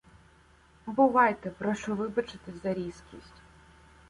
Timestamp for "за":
2.63-2.73